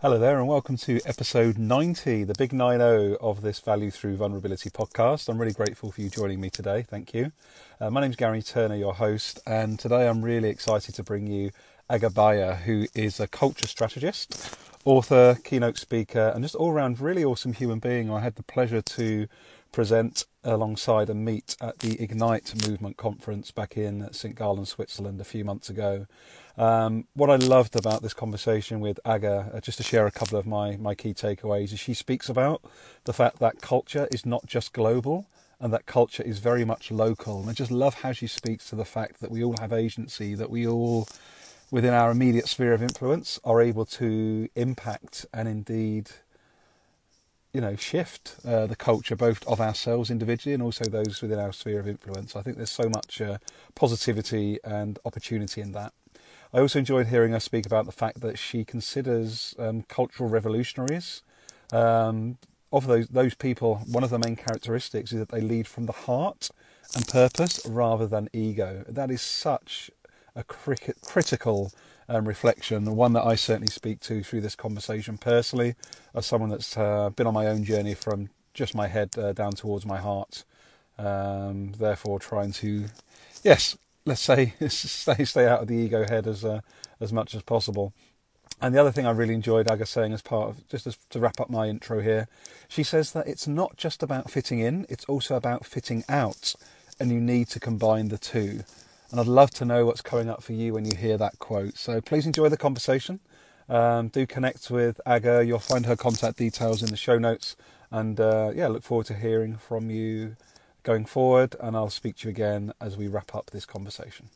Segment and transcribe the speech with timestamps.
[0.00, 4.70] Hello there, and welcome to episode 90, the big 90 of this Value Through Vulnerability
[4.70, 5.28] podcast.
[5.28, 6.82] I'm really grateful for you joining me today.
[6.82, 7.32] Thank you.
[7.80, 11.50] Uh, my name's Gary Turner, your host, and today I'm really excited to bring you
[11.90, 17.24] Aga Bajer, who is a culture strategist, author, keynote speaker, and just all round really
[17.24, 18.08] awesome human being.
[18.08, 19.26] I had the pleasure to
[19.72, 24.36] present alongside and meet at the Ignite Movement Conference back in St.
[24.36, 26.06] Gallen, Switzerland, a few months ago.
[26.58, 30.36] Um, what I loved about this conversation with Aga, uh, just to share a couple
[30.36, 32.62] of my, my key takeaways, is she speaks about
[33.04, 35.26] the fact that culture is not just global
[35.60, 37.40] and that culture is very much local.
[37.40, 40.34] And I just love how she speaks to the fact that we all have agency,
[40.34, 41.06] that we all,
[41.70, 46.10] within our immediate sphere of influence, are able to impact and indeed
[47.52, 51.52] you know, shift uh, the culture both of ourselves individually and also those within our
[51.52, 52.36] sphere of influence.
[52.36, 53.38] I think there's so much uh,
[53.74, 55.92] positivity and opportunity in that.
[56.52, 61.22] I also enjoyed hearing her speak about the fact that she considers um, cultural revolutionaries.
[61.72, 62.38] Um,
[62.72, 65.92] of those those people, one of the main characteristics is that they lead from the
[65.92, 66.50] heart
[66.94, 68.84] and purpose rather than ego.
[68.88, 69.90] That is such
[70.34, 71.72] a cri- critical
[72.08, 75.74] um, reflection, one that I certainly speak to through this conversation personally,
[76.14, 79.52] as someone that's uh, been on my own journey from just my head uh, down
[79.52, 80.44] towards my heart.
[80.98, 82.86] Um, therefore, trying to,
[83.44, 86.60] yes, let's say, stay stay out of the ego head as uh,
[87.00, 87.92] as much as possible.
[88.60, 91.20] And the other thing I really enjoyed Aga saying as part of, just as, to
[91.20, 92.26] wrap up my intro here,
[92.66, 96.54] she says that it's not just about fitting in, it's also about fitting out,
[96.98, 98.64] and you need to combine the two.
[99.10, 101.78] And I'd love to know what's coming up for you when you hear that quote.
[101.78, 103.20] So please enjoy the conversation.
[103.68, 105.44] Um, do connect with Aga.
[105.46, 107.56] You'll find her contact details in the show notes.
[107.90, 110.36] And uh, yeah, look forward to hearing from you
[110.88, 111.54] going forward.
[111.60, 114.30] And I'll speak to you again as we wrap up this conversation.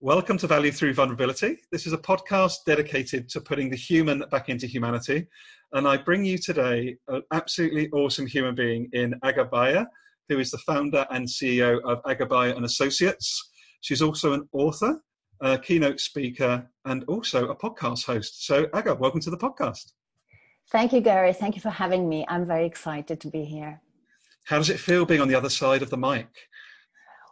[0.00, 1.58] Welcome to Value Through Vulnerability.
[1.70, 5.26] This is a podcast dedicated to putting the human back into humanity.
[5.74, 9.86] And I bring you today an absolutely awesome human being in Aga Bajer,
[10.30, 13.50] who is the founder and CEO of Aga Bajer and Associates.
[13.86, 15.00] She's also an author,
[15.40, 18.44] a keynote speaker, and also a podcast host.
[18.44, 19.92] So, Aga, welcome to the podcast.
[20.72, 21.32] Thank you, Gary.
[21.32, 22.26] Thank you for having me.
[22.28, 23.80] I'm very excited to be here.
[24.46, 26.26] How does it feel being on the other side of the mic?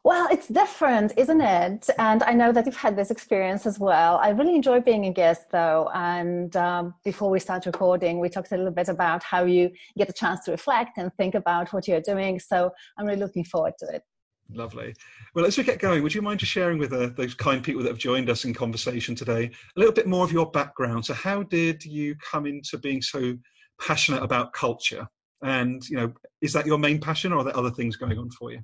[0.05, 1.91] Well, it's different, isn't it?
[1.99, 4.19] And I know that you've had this experience as well.
[4.19, 5.91] I really enjoy being a guest, though.
[5.93, 10.09] And um, before we start recording, we talked a little bit about how you get
[10.09, 12.39] a chance to reflect and think about what you're doing.
[12.39, 14.05] So I'm really looking forward to it.
[14.53, 14.95] Lovely.
[15.35, 17.83] Well, as we get going, would you mind just sharing with uh, those kind people
[17.83, 21.07] that have joined us in conversation today a little bit more of your background?
[21.07, 23.37] So, how did you come into being so
[23.81, 25.09] passionate about culture?
[25.43, 28.31] And you know, is that your main passion, or are there other things going on
[28.31, 28.61] for you?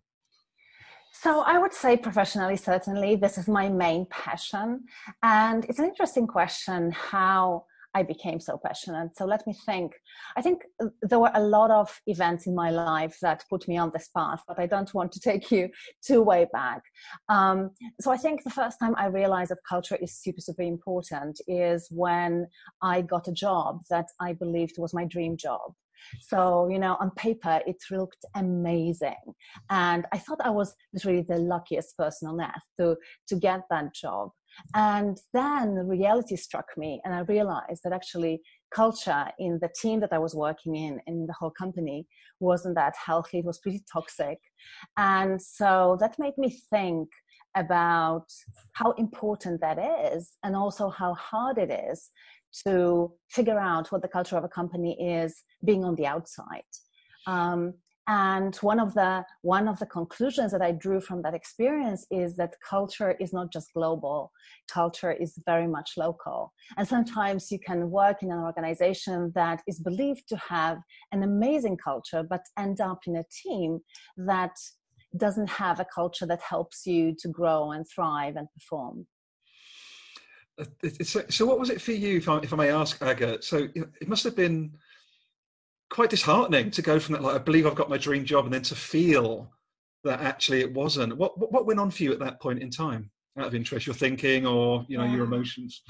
[1.13, 4.85] So I would say professionally, certainly, this is my main passion.
[5.23, 7.65] And it's an interesting question how
[7.95, 9.17] I became so passionate.
[9.17, 9.93] So let me think.
[10.37, 10.63] I think
[11.03, 14.43] there were a lot of events in my life that put me on this path,
[14.47, 15.69] but I don't want to take you
[16.05, 16.83] too way back.
[17.29, 17.71] Um,
[18.01, 21.89] so I think the first time I realized that culture is super, super important is
[21.91, 22.47] when
[22.83, 25.73] I got a job that I believed was my dream job.
[26.21, 29.35] So, you know, on paper, it looked amazing.
[29.69, 32.97] And I thought I was literally the luckiest person on earth to,
[33.29, 34.31] to get that job.
[34.75, 38.41] And then the reality struck me, and I realized that actually
[38.75, 42.07] culture in the team that I was working in, in the whole company,
[42.39, 43.39] wasn't that healthy.
[43.39, 44.39] It was pretty toxic.
[44.97, 47.09] And so that made me think
[47.57, 48.27] about
[48.75, 49.79] how important that
[50.13, 52.11] is, and also how hard it is
[52.67, 56.63] to figure out what the culture of a company is being on the outside.
[57.27, 57.75] Um,
[58.11, 62.35] and one of the one of the conclusions that i drew from that experience is
[62.37, 64.33] that culture is not just global.
[64.69, 66.53] Culture is very much local.
[66.77, 70.79] And sometimes you can work in an organization that is believed to have
[71.13, 73.79] an amazing culture but end up in a team
[74.17, 74.57] that
[75.17, 79.07] doesn't have a culture that helps you to grow and thrive and perform.
[80.59, 80.65] Uh,
[81.03, 83.43] so, so what was it for you, if I, if I may ask, Aga?
[83.43, 83.69] So
[84.01, 84.73] it must have been
[85.91, 88.55] quite disheartening to go from that, like, I believe I've got my dream job, and
[88.55, 89.51] then to feel
[90.05, 91.17] that actually it wasn't.
[91.17, 93.95] What, what, went on for you at that point in time, out of interest, your
[93.95, 95.17] thinking or, you know, yeah.
[95.17, 95.83] your emotions?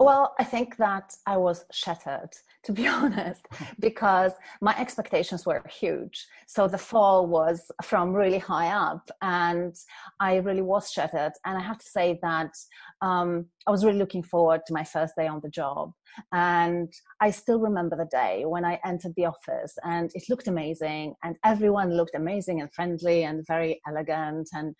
[0.00, 2.30] Well, I think that I was shattered,
[2.64, 3.46] to be honest,
[3.80, 6.24] because my expectations were huge.
[6.46, 9.74] So the fall was from really high up, and
[10.20, 11.32] I really was shattered.
[11.44, 12.54] And I have to say that
[13.02, 15.92] um, I was really looking forward to my first day on the job.
[16.32, 21.14] And I still remember the day when I entered the office and it looked amazing
[21.22, 24.74] and everyone looked amazing and friendly and very elegant and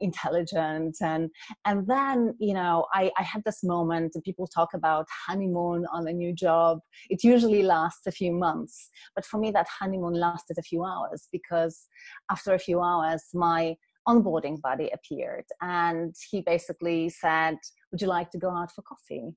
[0.00, 0.96] intelligent.
[1.00, 1.30] And,
[1.64, 6.06] and then, you know, I, I had this moment and people talk about honeymoon on
[6.08, 6.80] a new job.
[7.10, 8.88] It usually lasts a few months.
[9.14, 11.86] But for me, that honeymoon lasted a few hours because
[12.30, 13.76] after a few hours, my
[14.08, 17.56] onboarding buddy appeared and he basically said,
[17.90, 19.34] Would you like to go out for coffee?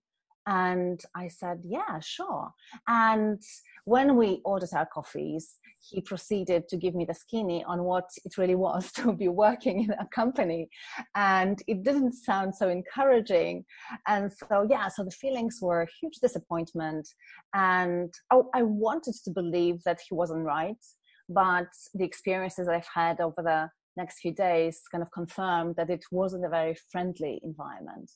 [0.49, 2.51] And I said, Yeah, sure.
[2.87, 3.39] And
[3.85, 8.35] when we ordered our coffees, he proceeded to give me the skinny on what it
[8.35, 10.67] really was to be working in a company.
[11.13, 13.63] And it didn't sound so encouraging.
[14.07, 17.07] And so, yeah, so the feelings were a huge disappointment.
[17.53, 20.83] And I, I wanted to believe that he wasn't right.
[21.29, 26.03] But the experiences I've had over the next few days kind of confirmed that it
[26.11, 28.09] wasn't a very friendly environment.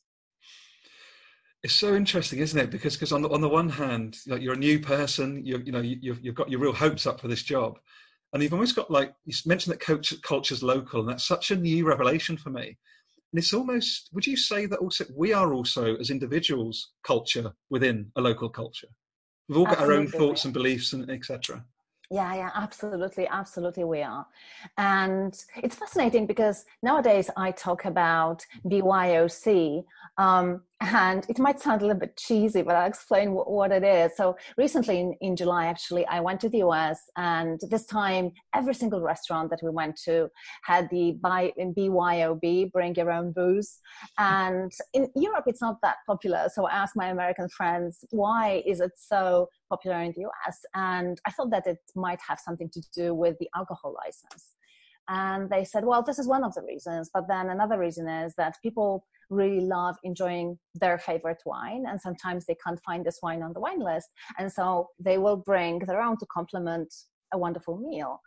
[1.63, 2.71] It's so interesting, isn't it?
[2.71, 5.71] Because because on the on the one hand, like you're a new person, you you
[5.71, 7.79] know you've you've got your real hopes up for this job,
[8.33, 11.55] and you've almost got like you mentioned that coach, culture's local, and that's such a
[11.55, 12.77] new revelation for me.
[13.31, 18.11] And it's almost would you say that also we are also as individuals culture within
[18.17, 18.89] a local culture?
[19.47, 19.95] We've all got Absolutely.
[19.95, 21.63] our own thoughts and beliefs and etc.
[22.11, 24.27] Yeah, yeah, absolutely, absolutely, we are.
[24.77, 25.33] And
[25.63, 29.83] it's fascinating because nowadays I talk about BYOC,
[30.17, 33.83] um, and it might sound a little bit cheesy, but I'll explain w- what it
[33.83, 34.17] is.
[34.17, 38.73] So recently in, in July, actually, I went to the US, and this time every
[38.73, 40.29] single restaurant that we went to
[40.65, 43.79] had the BYOB, bring your own booze.
[44.17, 46.49] And in Europe, it's not that popular.
[46.53, 50.57] So I asked my American friends, why is it so popular in the US?
[50.73, 54.53] And I thought that it might have something to do with the alcohol license.
[55.09, 57.09] And they said, well, this is one of the reasons.
[57.13, 62.45] But then another reason is that people really love enjoying their favorite wine and sometimes
[62.45, 66.01] they can't find this wine on the wine list and so they will bring their
[66.01, 66.93] own to complement
[67.33, 68.19] a wonderful meal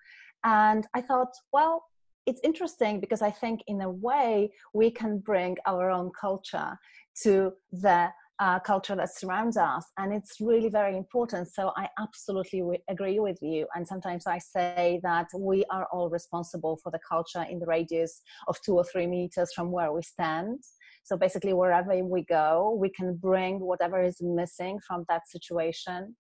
[0.45, 1.85] and i thought well
[2.27, 6.77] it's interesting because i think in a way we can bring our own culture
[7.23, 11.49] to the uh, culture that surrounds us and it's really very important.
[11.53, 13.67] So i absolutely w- agree with you.
[13.75, 18.21] And sometimes i say that we are all responsible for the culture in the radius
[18.49, 20.61] of two or three meters from where we stand.
[21.05, 26.17] So basically, wherever we go, we can bring whatever is missing from that situation.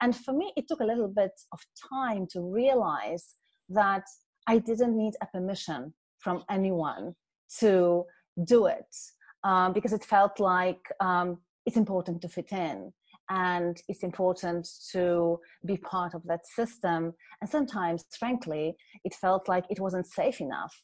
[0.00, 1.60] And for me, it took a little bit of
[1.92, 3.34] time to realize
[3.68, 4.04] that
[4.46, 7.14] I didn't need a permission from anyone
[7.58, 8.04] to
[8.44, 8.96] do it
[9.44, 12.92] um, because it felt like um, it's important to fit in
[13.30, 17.12] and it's important to be part of that system.
[17.40, 18.74] And sometimes, frankly,
[19.04, 20.74] it felt like it wasn't safe enough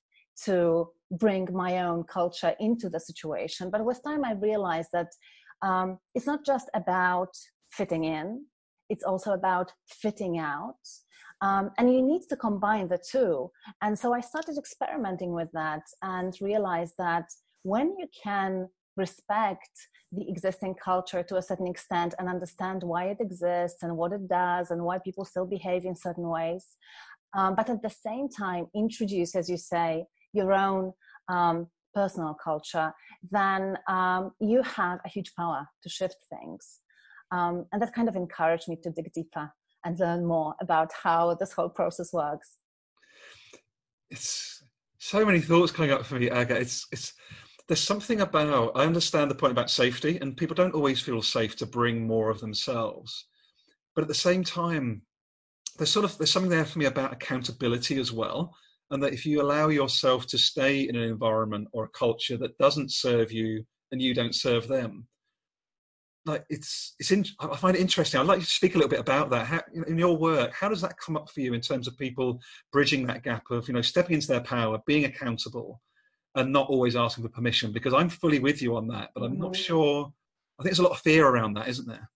[0.45, 3.71] to bring my own culture into the situation.
[3.71, 5.09] But with time, I realized that
[5.63, 7.31] um, it's not just about
[7.73, 8.45] fitting in,
[8.89, 10.77] it's also about fitting out.
[11.43, 13.51] Um, and you need to combine the two.
[13.83, 17.29] And so I started experimenting with that and realized that
[17.63, 19.71] when you can respect
[20.13, 24.29] the existing culture to a certain extent and understand why it exists and what it
[24.29, 26.77] does and why people still behave in certain ways,
[27.37, 30.93] um, but at the same time introduce, as you say, your own
[31.29, 32.93] um, personal culture,
[33.31, 36.81] then um, you have a huge power to shift things.
[37.33, 39.51] Um, and that kind of encouraged me to dig deeper
[39.85, 42.59] and learn more about how this whole process works.
[44.11, 44.63] It's
[44.99, 46.57] so many thoughts coming up for me, Aga.
[46.57, 47.13] It's it's
[47.69, 51.57] there's something about I understand the point about safety, and people don't always feel safe
[51.57, 53.27] to bring more of themselves.
[53.95, 55.03] But at the same time,
[55.77, 58.55] there's sort of there's something there for me about accountability as well
[58.91, 62.57] and that if you allow yourself to stay in an environment or a culture that
[62.59, 65.07] doesn't serve you and you don't serve them.
[66.25, 68.21] Like it's it's in, i find it interesting.
[68.21, 69.47] I'd like to speak a little bit about that.
[69.47, 72.41] How, in your work how does that come up for you in terms of people
[72.73, 75.81] bridging that gap of you know stepping into their power being accountable
[76.37, 79.39] and not always asking for permission because i'm fully with you on that but i'm
[79.39, 79.63] not mm-hmm.
[79.63, 80.13] sure
[80.59, 82.09] i think there's a lot of fear around that isn't there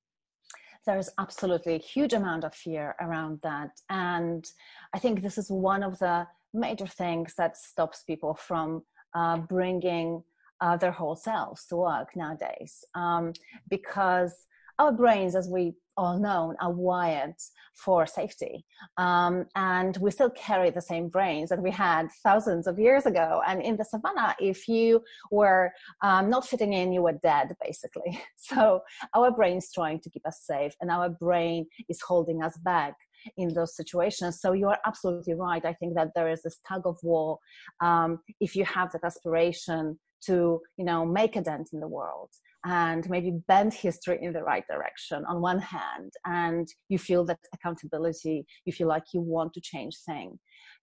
[0.86, 4.46] there's absolutely a huge amount of fear around that and
[4.94, 8.82] i think this is one of the major things that stops people from
[9.14, 10.22] uh, bringing
[10.60, 13.32] uh, their whole selves to work nowadays um,
[13.68, 14.46] because
[14.80, 17.34] our brains as we all know are wired
[17.74, 18.64] for safety
[18.96, 23.42] um, and we still carry the same brains that we had thousands of years ago
[23.46, 25.70] and in the savannah if you were
[26.02, 28.80] um, not fitting in you were dead basically so
[29.14, 32.94] our brain's trying to keep us safe and our brain is holding us back
[33.36, 34.40] in those situations.
[34.40, 35.62] So you are absolutely right.
[35.62, 37.38] I think that there is this tug of war.
[37.82, 42.30] Um, if you have that aspiration to, you know, make a dent in the world
[42.64, 47.38] and maybe bend history in the right direction on one hand and you feel that
[47.54, 50.38] accountability you feel like you want to change thing,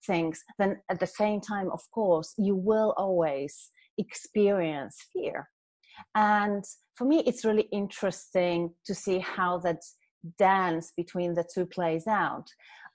[0.05, 5.49] things then at the same time of course you will always experience fear.
[6.15, 6.63] And
[6.95, 9.81] for me it's really interesting to see how that
[10.37, 12.47] dance between the two plays out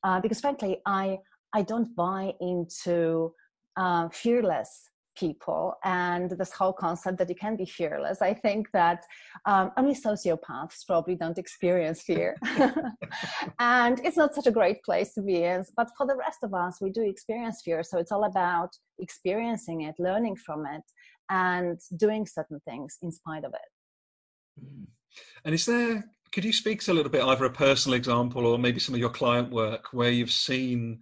[0.04, 1.18] uh, because frankly i
[1.54, 3.32] i don't buy into
[3.76, 9.04] uh, fearless people and this whole concept that you can be fearless i think that
[9.45, 12.37] um, only sociopaths probably don't experience fear.
[13.59, 16.54] And it's not such a great place to be in but for the rest of
[16.54, 17.83] us we do experience fear.
[17.83, 20.83] So it's all about experiencing it learning from it
[21.31, 23.71] and doing certain things in spite of it.
[24.62, 24.87] Mm.
[25.45, 28.59] and is there could you speak to a little bit either a personal example or
[28.59, 31.00] maybe some of your client work where you've seen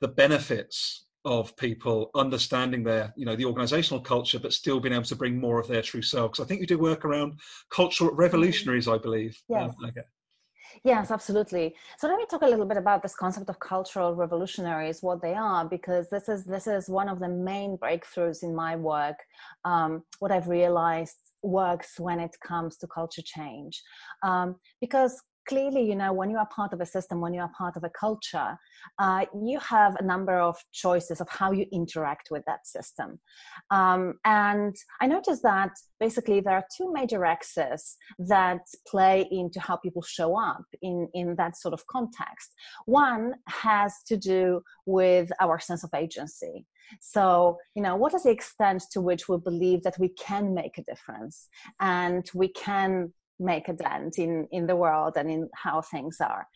[0.00, 5.04] the benefits of people understanding their you know the organizational culture but still being able
[5.04, 7.38] to bring more of their true because i think you do work around
[7.70, 8.20] cultural mm-hmm.
[8.20, 9.70] revolutionaries i believe yes.
[9.78, 10.02] Um, okay.
[10.84, 11.74] Yes, absolutely.
[11.98, 15.34] So let me talk a little bit about this concept of cultural revolutionaries, what they
[15.34, 19.16] are, because this is this is one of the main breakthroughs in my work.
[19.64, 23.82] Um, what I've realized works when it comes to culture change,
[24.22, 27.50] um, because clearly, you know, when you are part of a system, when you are
[27.56, 28.56] part of a culture,
[28.98, 33.18] uh, you have a number of choices of how you interact with that system.
[33.70, 39.76] Um, and I noticed that basically there are two major axes that play into how
[39.76, 42.54] people show up in, in that sort of context.
[42.86, 46.66] One has to do with our sense of agency.
[47.00, 50.78] So, you know, what is the extent to which we believe that we can make
[50.78, 51.48] a difference
[51.80, 56.46] and we can make a dent in in the world and in how things are.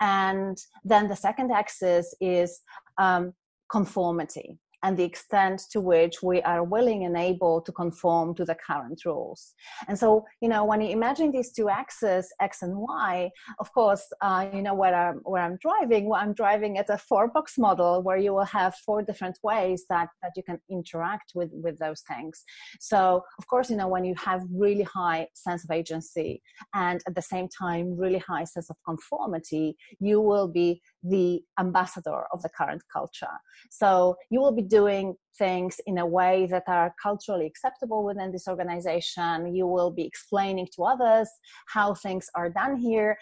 [0.00, 2.60] And then the second axis is
[2.98, 3.32] um,
[3.70, 8.54] conformity and the extent to which we are willing and able to conform to the
[8.66, 9.54] current rules.
[9.88, 14.04] And so, you know, when you imagine these two axes, X and Y, of course,
[14.20, 17.56] uh, you know, where I'm, where I'm driving, well, I'm driving at a four box
[17.56, 21.78] model where you will have four different ways that, that you can interact with, with
[21.78, 22.44] those things.
[22.78, 26.42] So, of course, you know, when you have really high sense of agency
[26.74, 32.24] and at the same time, really high sense of conformity, you will be the ambassador
[32.32, 33.36] of the current culture.
[33.70, 38.48] So you will be doing things in a way that are culturally acceptable within this
[38.48, 39.54] organization.
[39.54, 41.28] You will be explaining to others
[41.76, 43.16] how things are done here.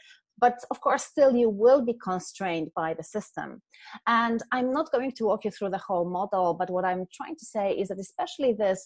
[0.44, 3.49] But of course, still, you will be constrained by the system.
[4.06, 7.37] And I'm not going to walk you through the whole model, but what I'm trying
[7.37, 8.82] to say is that, especially this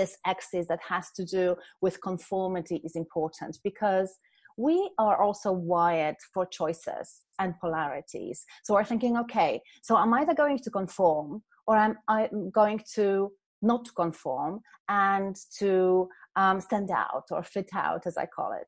[0.00, 4.10] this axis that has to do with conformity is important because
[4.56, 7.06] we are also wired for choices
[7.40, 8.44] and polarities.
[8.64, 13.30] So we're thinking, okay, so I'm either going to conform or I'm, I'm going to
[13.62, 14.58] not conform
[14.88, 18.66] and to um, stand out or fit out, as I call it.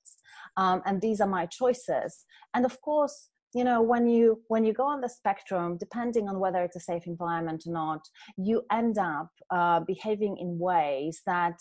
[0.56, 2.24] Um, and these are my choices.
[2.54, 6.40] And of course, you know when you when you go on the spectrum depending on
[6.40, 8.00] whether it's a safe environment or not
[8.38, 11.56] you end up uh, behaving in ways that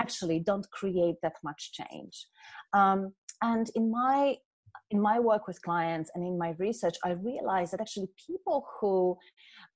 [0.00, 2.26] actually don't create that much change
[2.72, 4.34] um, and in my
[4.90, 8.08] in my work with clients and in my research i realized that actually
[8.44, 9.16] people who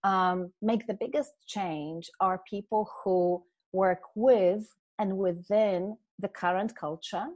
[0.05, 4.67] um, make the biggest change are people who work with
[4.99, 7.27] and within the current culture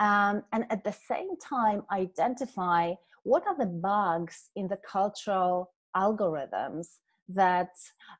[0.00, 2.92] um, and at the same time identify
[3.22, 6.86] what are the bugs in the cultural algorithms
[7.28, 7.70] that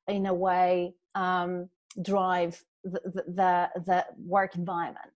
[0.09, 1.69] in a way um,
[2.03, 5.15] drive the, the, the work environment.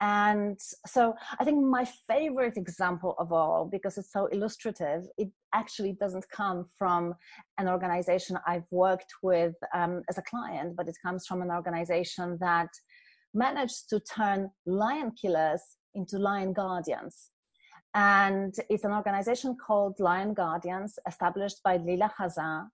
[0.00, 5.96] And so I think my favorite example of all, because it's so illustrative, it actually
[6.00, 7.14] doesn't come from
[7.58, 12.36] an organization I've worked with um, as a client, but it comes from an organization
[12.40, 12.68] that
[13.32, 15.62] managed to turn lion killers
[15.94, 17.30] into lion guardians.
[17.94, 22.66] And it's an organization called Lion Guardians, established by Leela Hazzah.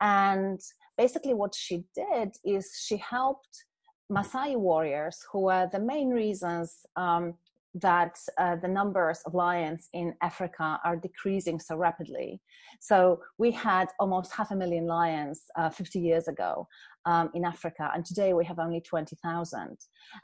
[0.00, 0.60] And
[0.98, 3.64] basically, what she did is she helped
[4.12, 7.34] Maasai warriors, who are the main reasons um,
[7.74, 12.40] that uh, the numbers of lions in Africa are decreasing so rapidly.
[12.80, 16.66] So we had almost half a million lions uh, 50 years ago
[17.04, 19.76] um, in Africa, and today we have only 20,000.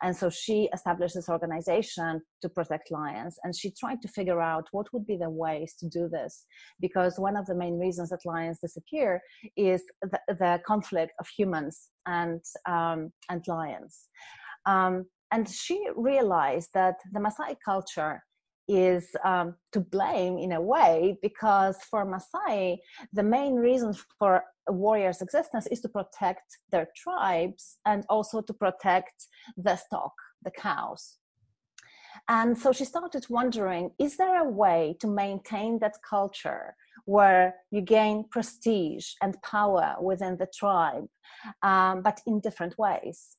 [0.03, 4.67] And so she established this organization to protect lions, and she tried to figure out
[4.73, 6.47] what would be the ways to do this,
[6.81, 9.21] because one of the main reasons that lions disappear
[9.57, 14.09] is the, the conflict of humans and um, and lions.
[14.67, 18.23] Um, and she realized that the Maasai culture
[18.69, 22.79] is um, to blame in a way because for Maasai,
[23.13, 28.55] the main reason for a warrior's existence is to protect their tribes and also to
[28.55, 29.27] protect
[29.57, 30.15] the stock
[30.45, 31.19] the cows.
[32.29, 36.77] And so she started wondering is there a way to maintain that culture
[37.07, 41.09] where you gain prestige and power within the tribe,
[41.63, 43.37] um, but in different ways?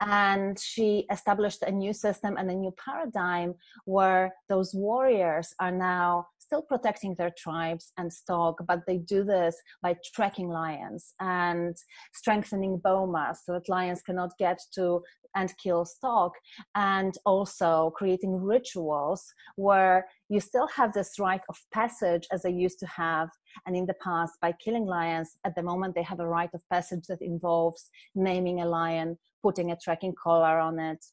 [0.00, 6.26] And she established a new system and a new paradigm where those warriors are now
[6.38, 11.76] still protecting their tribes and stock, but they do this by tracking lions and
[12.14, 15.02] strengthening bomas so that lions cannot get to
[15.36, 16.32] and kill stock,
[16.74, 19.22] and also creating rituals
[19.56, 23.28] where you still have this rite of passage as they used to have.
[23.66, 26.62] And in the past, by killing lions, at the moment they have a rite of
[26.70, 31.04] passage that involves naming a lion, putting a tracking collar on it,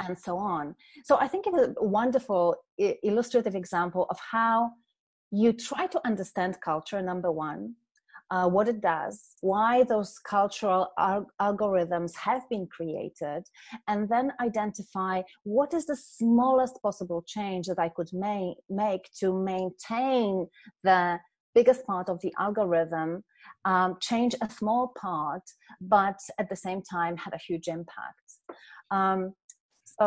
[0.00, 0.74] and so on.
[1.04, 4.72] So I think it's a wonderful illustrative example of how
[5.30, 7.74] you try to understand culture, number one,
[8.30, 13.44] uh, what it does, why those cultural al- algorithms have been created,
[13.88, 19.32] and then identify what is the smallest possible change that I could ma- make to
[19.32, 20.48] maintain
[20.82, 21.18] the
[21.58, 23.10] biggest part of the algorithm,
[23.64, 25.44] um, change a small part,
[25.80, 28.28] but at the same time have a huge impact.
[28.90, 29.20] Um,
[29.98, 30.06] so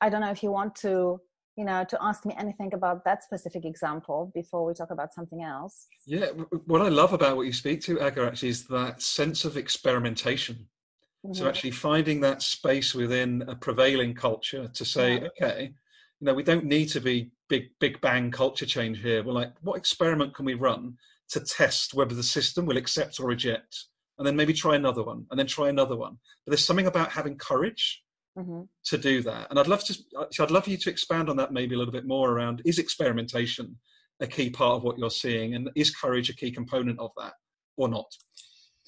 [0.00, 1.20] I don't know if you want to
[1.58, 5.42] you know to ask me anything about that specific example before we talk about something
[5.42, 6.26] else yeah
[6.66, 10.56] what i love about what you speak to Aga, actually is that sense of experimentation
[10.56, 11.32] mm-hmm.
[11.32, 15.28] so actually finding that space within a prevailing culture to say yeah.
[15.28, 15.72] okay
[16.20, 19.52] you know we don't need to be big big bang culture change here we're like
[19.60, 20.94] what experiment can we run
[21.28, 23.86] to test whether the system will accept or reject
[24.18, 27.12] and then maybe try another one and then try another one but there's something about
[27.12, 28.02] having courage
[28.36, 28.62] mm-hmm.
[28.84, 29.48] to do that.
[29.50, 29.96] And I'd love to,
[30.40, 33.76] I'd love you to expand on that maybe a little bit more around is experimentation
[34.20, 37.34] a key part of what you're seeing, and is courage a key component of that
[37.76, 38.06] or not?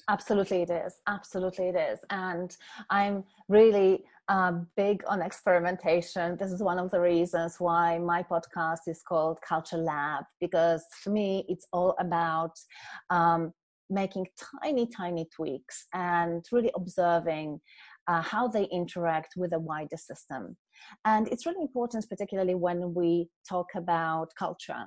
[0.07, 0.95] Absolutely, it is.
[1.05, 1.99] Absolutely, it is.
[2.09, 2.55] And
[2.89, 6.37] I'm really uh, big on experimentation.
[6.37, 11.09] This is one of the reasons why my podcast is called Culture Lab, because for
[11.09, 12.51] me, it's all about
[13.09, 13.51] um,
[13.89, 14.27] making
[14.61, 17.59] tiny, tiny tweaks and really observing
[18.07, 20.55] uh, how they interact with a wider system.
[21.05, 24.85] And it's really important, particularly when we talk about culture.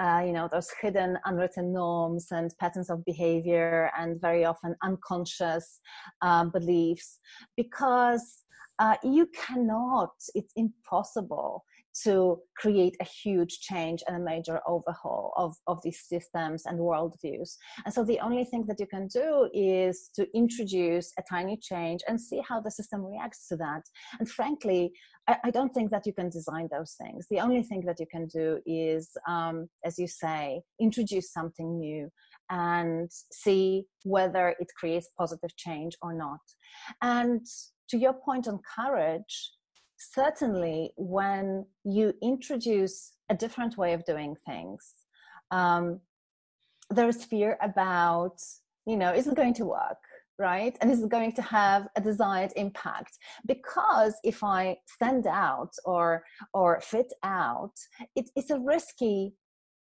[0.00, 5.80] Uh, you know, those hidden, unwritten norms and patterns of behavior, and very often unconscious
[6.22, 7.18] um, beliefs,
[7.56, 8.44] because
[8.78, 11.64] uh, you cannot, it's impossible
[12.02, 17.56] to create a huge change and a major overhaul of, of these systems and worldviews.
[17.84, 22.00] And so the only thing that you can do is to introduce a tiny change
[22.08, 23.82] and see how the system reacts to that.
[24.18, 24.92] And frankly,
[25.28, 27.26] I, I don't think that you can design those things.
[27.30, 32.08] The only thing that you can do is, um, as you say, introduce something new
[32.50, 36.40] and see whether it creates positive change or not.
[37.00, 37.46] And
[37.90, 39.52] to your point on courage,
[40.12, 44.92] certainly when you introduce a different way of doing things,
[45.50, 46.00] um,
[46.90, 48.38] there's fear about,
[48.86, 49.98] you know, is it going to work?
[50.36, 50.76] Right?
[50.80, 53.18] And is it going to have a desired impact?
[53.46, 57.74] Because if I stand out or or fit out,
[58.16, 59.34] it, it's a risky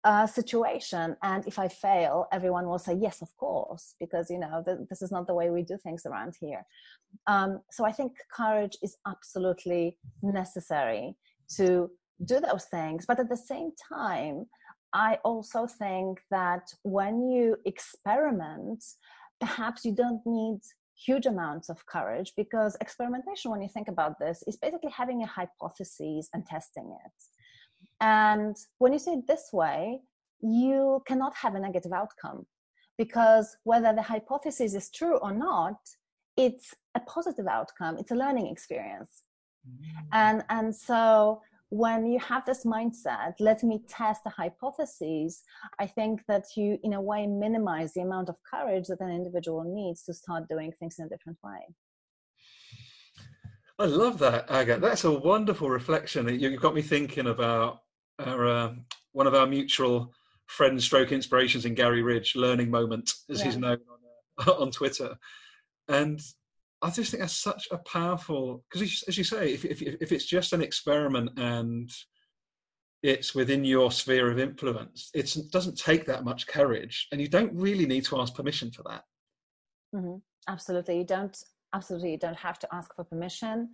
[0.03, 4.61] uh, situation and if i fail everyone will say yes of course because you know
[4.65, 6.65] th- this is not the way we do things around here.
[7.27, 11.15] Um, so i think courage is absolutely necessary
[11.57, 11.89] to
[12.25, 14.45] do those things but at the same time
[14.93, 18.83] i also think that when you experiment
[19.39, 20.59] perhaps you don't need
[21.05, 25.27] huge amounts of courage because experimentation when you think about this is basically having a
[25.27, 27.11] hypothesis and testing it
[28.03, 30.01] and when you say it this way,
[30.41, 32.45] you cannot have a negative outcome
[32.97, 35.77] because whether the hypothesis is true or not,
[36.35, 37.97] it's a positive outcome.
[37.97, 39.23] It's a learning experience.
[39.65, 40.05] Mm-hmm.
[40.11, 45.41] And, and so when you have this mindset, let me test the hypotheses,
[45.79, 49.63] I think that you, in a way, minimize the amount of courage that an individual
[49.63, 51.73] needs to start doing things in a different way.
[53.79, 54.77] I love that, Aga.
[54.77, 56.27] That's a wonderful reflection.
[56.37, 57.82] You've got me thinking about
[58.19, 58.73] our, uh,
[59.11, 60.13] one of our mutual
[60.47, 63.45] friends, stroke inspirations in Garry Ridge, learning moment, as yeah.
[63.45, 65.15] he's known on, uh, on Twitter.
[65.87, 66.21] And
[66.81, 70.25] I just think that's such a powerful, because as you say, if, if, if it's
[70.25, 71.89] just an experiment and
[73.01, 77.53] it's within your sphere of influence, it doesn't take that much courage, and you don't
[77.53, 79.03] really need to ask permission for that.
[79.93, 80.15] Mm-hmm.
[80.47, 81.37] Absolutely, you don't.
[81.73, 83.69] Absolutely, you don't have to ask for permission.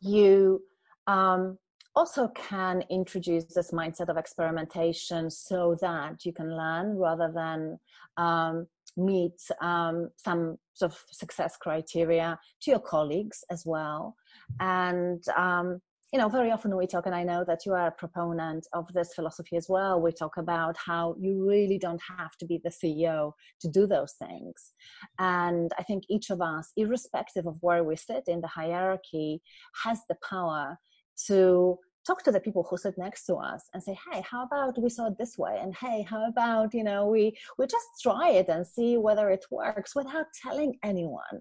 [0.00, 0.62] You
[1.06, 1.58] um,
[1.96, 7.78] also can introduce this mindset of experimentation so that you can learn rather than
[8.18, 8.66] um,
[8.98, 14.14] meet um, some sort of success criteria to your colleagues as well.
[14.60, 15.80] And um,
[16.12, 18.90] you know, very often we talk, and I know that you are a proponent of
[18.92, 20.00] this philosophy as well.
[20.00, 24.12] We talk about how you really don't have to be the CEO to do those
[24.12, 24.72] things.
[25.18, 29.42] And I think each of us, irrespective of where we sit in the hierarchy,
[29.82, 30.78] has the power
[31.26, 34.80] to talk to the people who sit next to us and say hey how about
[34.80, 35.58] we saw it this way?
[35.60, 39.44] And hey how about you know we we just try it and see whether it
[39.50, 41.36] works without telling anyone.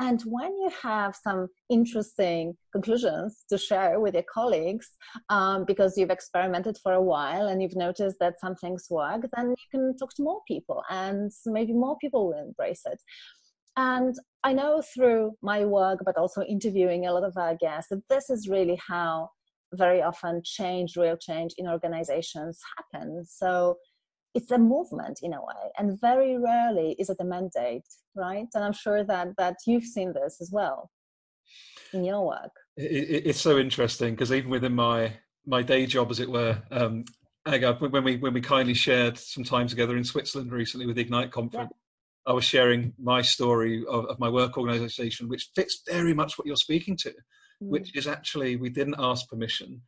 [0.00, 4.88] And when you have some interesting conclusions to share with your colleagues
[5.28, 9.50] um, because you've experimented for a while and you've noticed that some things work then
[9.50, 13.00] you can talk to more people and maybe more people will embrace it.
[13.76, 18.02] And I know through my work, but also interviewing a lot of our guests, that
[18.08, 19.30] this is really how
[19.72, 23.24] very often change, real change in organizations happen.
[23.24, 23.78] So
[24.34, 28.46] it's a movement in a way, and very rarely is it a mandate, right?
[28.54, 30.90] And I'm sure that that you've seen this as well
[31.92, 32.52] in your work.
[32.76, 35.12] It, it's so interesting because even within my
[35.46, 37.04] my day job, as it were, um,
[37.44, 41.32] when we when we kindly shared some time together in Switzerland recently with the Ignite
[41.32, 42.30] conference, yeah.
[42.30, 46.46] I was sharing my story of, of my work organisation, which fits very much what
[46.46, 47.12] you're speaking to
[47.62, 47.68] mm.
[47.68, 49.80] which is actually we didn't ask permission.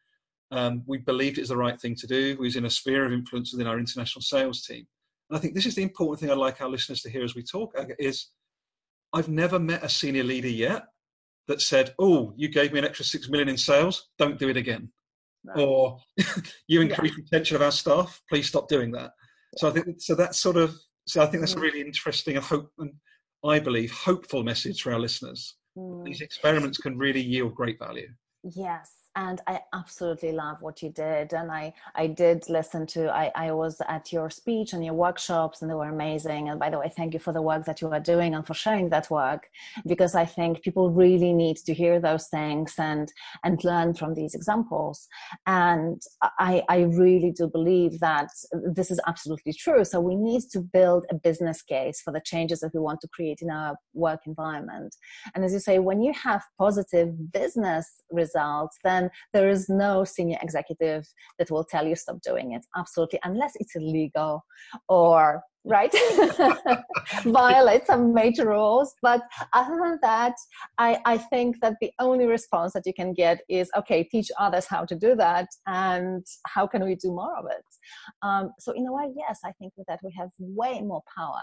[0.51, 2.37] Um, we believed it was the right thing to do.
[2.39, 4.87] We was in a sphere of influence within our international sales team.
[5.31, 7.35] And I think this is the important thing I'd like our listeners to hear as
[7.35, 8.29] we talk, is
[9.15, 10.85] I've never met a senior leader yet
[11.49, 14.57] that said, oh, you gave me an extra six million in sales, don't do it
[14.57, 14.91] again.
[15.45, 15.59] Right.
[15.59, 15.99] Or
[16.69, 17.25] you increased yeah.
[17.25, 19.13] retention of our staff, please stop doing that.
[19.59, 21.59] So I think so that's sort of so I think that's mm.
[21.59, 22.93] a really interesting and hope and
[23.45, 25.57] I believe hopeful message for our listeners.
[25.77, 26.05] Mm.
[26.05, 28.09] These experiments can really yield great value.
[28.43, 33.31] Yes and i absolutely love what you did and i i did listen to i
[33.35, 36.79] i was at your speech and your workshops and they were amazing and by the
[36.79, 39.49] way thank you for the work that you are doing and for sharing that work
[39.87, 43.13] because i think people really need to hear those things and
[43.45, 45.09] and learn from these examples.
[45.47, 46.01] And
[46.39, 48.29] i i really do believe that
[48.79, 49.85] this is absolutely true.
[49.85, 53.09] So we need to build a business case for the changes that we want to
[53.09, 54.97] create in our work environment.
[55.35, 60.05] And as you say when you have positive business results then then there is no
[60.05, 61.07] senior executive
[61.39, 64.45] that will tell you stop doing it absolutely unless it's illegal
[64.89, 65.95] or right
[67.25, 68.95] violate some major rules.
[69.01, 70.35] But other than that
[70.79, 74.67] I, I think that the only response that you can get is okay teach others
[74.67, 77.65] how to do that and how can we do more of it?
[78.23, 81.43] Um, so in a way yes i think that we have way more power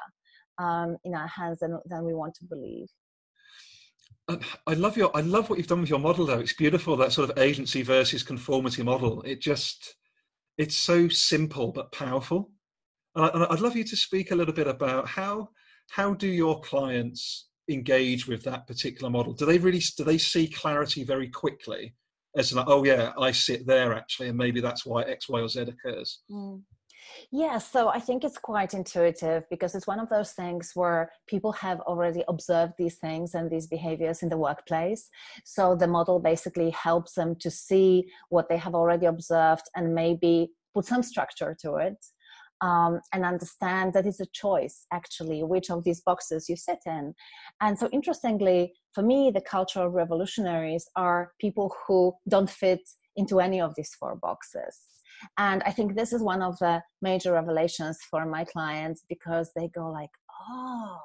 [0.57, 2.87] um, in our hands than, than we want to believe
[4.67, 6.39] I love your I love what you've done with your model though.
[6.39, 9.21] It's beautiful that sort of agency versus conformity model.
[9.23, 9.95] It just
[10.57, 12.51] it's so simple but powerful.
[13.15, 15.49] And I'd love you to speak a little bit about how
[15.89, 19.33] how do your clients engage with that particular model?
[19.33, 21.95] Do they really do they see clarity very quickly
[22.35, 25.47] as like, oh yeah, I sit there actually, and maybe that's why X, Y, or
[25.47, 26.21] Z occurs?
[26.29, 26.61] Mm.
[27.31, 31.51] Yeah, so I think it's quite intuitive because it's one of those things where people
[31.53, 35.09] have already observed these things and these behaviors in the workplace.
[35.45, 40.51] So the model basically helps them to see what they have already observed and maybe
[40.73, 41.97] put some structure to it.
[42.61, 47.13] Um, and understand that it's a choice actually which of these boxes you sit in
[47.61, 52.81] and so interestingly for me the cultural revolutionaries are people who don't fit
[53.15, 54.75] into any of these four boxes
[55.37, 59.67] and i think this is one of the major revelations for my clients because they
[59.69, 60.11] go like
[60.49, 60.97] oh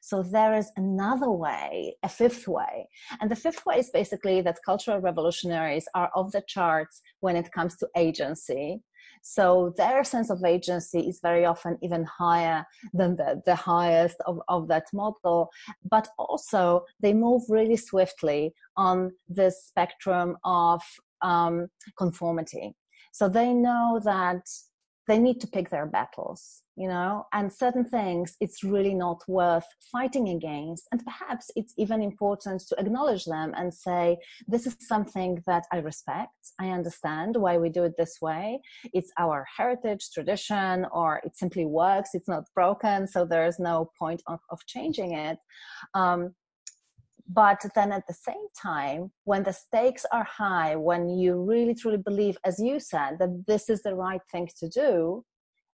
[0.00, 2.88] so there is another way, a fifth way.
[3.20, 7.52] And the fifth way is basically that cultural revolutionaries are off the charts when it
[7.52, 8.82] comes to agency.
[9.22, 14.40] So their sense of agency is very often even higher than the, the highest of,
[14.48, 15.50] of that model.
[15.90, 20.80] But also they move really swiftly on this spectrum of
[21.20, 21.68] um,
[21.98, 22.74] conformity.
[23.12, 24.46] So they know that
[25.08, 29.66] they need to pick their battles, you know, and certain things it's really not worth
[29.90, 30.86] fighting against.
[30.92, 35.78] And perhaps it's even important to acknowledge them and say, this is something that I
[35.78, 36.30] respect.
[36.60, 38.60] I understand why we do it this way.
[38.92, 42.10] It's our heritage, tradition, or it simply works.
[42.14, 43.08] It's not broken.
[43.08, 45.38] So there's no point of, of changing it.
[45.94, 46.34] Um,
[47.32, 51.98] but then at the same time when the stakes are high when you really truly
[51.98, 55.24] believe as you said that this is the right thing to do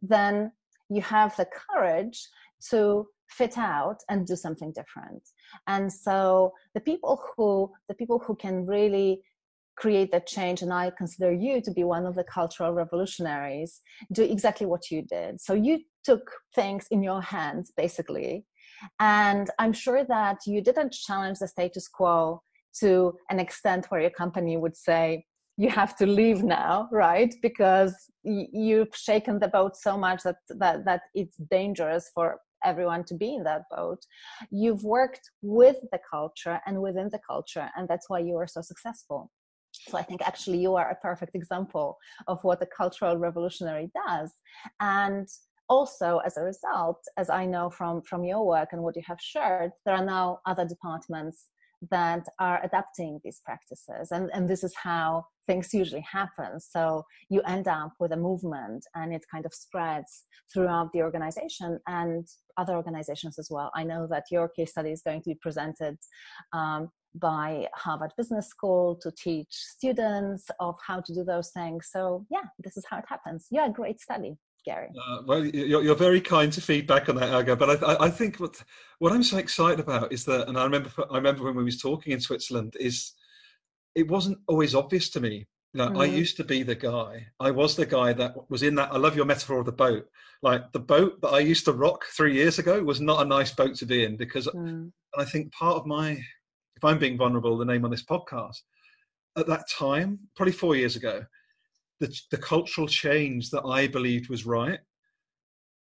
[0.02, 0.50] then
[0.90, 2.28] you have the courage
[2.70, 5.22] to fit out and do something different.
[5.66, 9.22] And so the people who the people who can really
[9.76, 13.80] create that change and i consider you to be one of the cultural revolutionaries
[14.12, 15.40] do exactly what you did.
[15.40, 18.44] So you took things in your hands basically
[19.00, 22.42] and i'm sure that you didn't challenge the status quo
[22.78, 25.24] to an extent where your company would say
[25.56, 27.34] you have to leave now right?
[27.42, 33.14] Because you've shaken the boat so much that that, that it's dangerous for everyone to
[33.14, 33.98] be in that boat.
[34.50, 38.62] You've worked with the culture and within the culture and that's why you are so
[38.62, 39.30] successful.
[39.88, 44.32] So i think actually you are a perfect example of what a cultural revolutionary does.
[44.80, 45.28] And
[45.68, 49.20] also as a result as i know from from your work and what you have
[49.20, 51.48] shared there are now other departments
[51.90, 56.58] that are adapting these practices and, and this is how things usually happen.
[56.60, 61.78] So you end up with a movement and it kind of spreads throughout the organization
[61.86, 63.70] and other organizations as well.
[63.74, 65.96] I know that your case study is going to be presented
[66.52, 71.88] um, by harvard business school to teach students of how to do those things.
[71.92, 73.46] So yeah this is how it happens.
[73.50, 74.88] Yeah great study Gary.
[75.08, 77.56] Uh, well, you're, you're, very kind to feedback on that, Aga.
[77.56, 78.62] But I, I, think what
[78.98, 81.80] what I'm so excited about is that, and I remember I remember when we was
[81.80, 83.12] talking in Switzerland, is
[83.94, 85.46] it wasn't always obvious to me.
[85.72, 86.00] You know, mm-hmm.
[86.00, 87.26] I used to be the guy.
[87.40, 88.92] I was the guy that was in that.
[88.92, 90.06] I love your metaphor of the boat.
[90.42, 93.52] Like the boat that I used to rock three years ago was not a nice
[93.52, 94.90] boat to be in because, mm.
[95.16, 98.58] I think part of my, if I'm being vulnerable, the name on this podcast,
[99.36, 101.24] at that time, probably four years ago,
[102.04, 104.80] the, the cultural change that I believed was right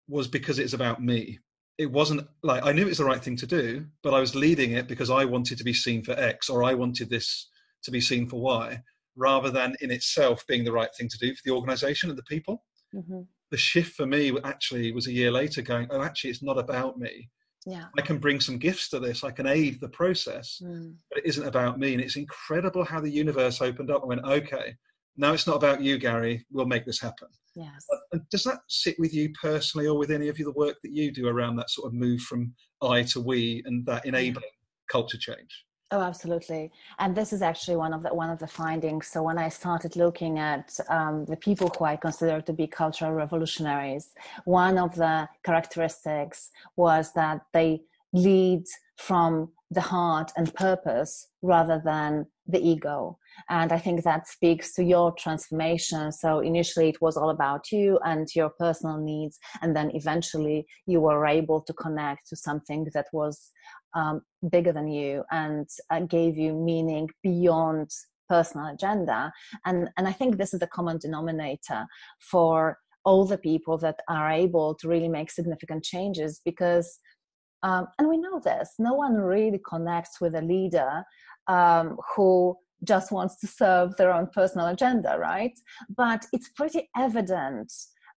[0.08, 1.40] was because it's about me.
[1.78, 4.36] It wasn't like I knew it was the right thing to do, but I was
[4.36, 7.50] leading it because I wanted to be seen for X or I wanted this
[7.84, 8.80] to be seen for Y,
[9.18, 12.24] rather than in itself being the right thing to do for the organization and the
[12.24, 12.64] people.
[12.96, 13.22] Mm-hmm.
[13.52, 16.98] The shift for me actually was a year later going, oh, actually, it's not about
[16.98, 17.30] me.
[17.66, 17.86] Yeah.
[17.98, 19.24] I can bring some gifts to this.
[19.24, 20.96] I can aid the process, mm.
[21.10, 21.94] but it isn't about me.
[21.94, 24.76] And it's incredible how the universe opened up and went, okay,
[25.18, 26.46] now it's not about you, Gary.
[26.52, 27.28] We'll make this happen.
[27.56, 27.86] Yes.
[28.32, 31.12] Does that sit with you personally, or with any of you the work that you
[31.12, 34.50] do around that sort of move from I to we and that enabling
[34.90, 35.66] culture change?
[35.92, 36.72] Oh, absolutely.
[36.98, 39.06] And this is actually one of the one of the findings.
[39.08, 43.12] So when I started looking at um, the people who I consider to be cultural
[43.12, 44.10] revolutionaries,
[44.46, 48.64] one of the characteristics was that they lead
[48.98, 53.20] from the heart and purpose rather than the ego.
[53.50, 56.12] And I think that speaks to your transformation.
[56.12, 59.40] So initially it was all about you and your personal needs.
[59.62, 63.52] And then eventually you were able to connect to something that was
[63.96, 67.90] um, bigger than you and uh, gave you meaning beyond
[68.30, 69.32] personal agenda.
[69.66, 71.86] And, and I think this is the common denominator
[72.20, 77.00] for all the people that are able to really make significant changes because
[77.64, 81.04] um, and we know this no one really connects with a leader
[81.48, 85.58] um, who just wants to serve their own personal agenda, right?
[85.96, 87.72] But it's pretty evident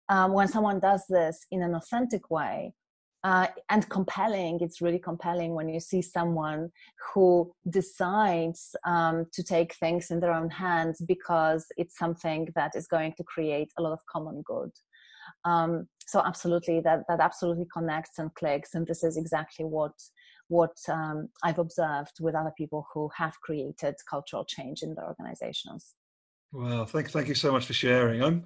[0.09, 2.73] um, when someone does this in an authentic way
[3.25, 4.59] uh, and compelling.
[4.61, 6.71] It's really compelling when you see someone
[7.13, 12.87] who decides um, to take things in their own hands because it's something that is
[12.87, 14.71] going to create a lot of common good.
[15.45, 19.93] Um, so absolutely, that that absolutely connects and clicks, and this is exactly what
[20.49, 25.95] what um, I've observed with other people who have created cultural change in their organizations.
[26.53, 28.23] Well, thank, thank you so much for sharing.
[28.23, 28.45] I'm,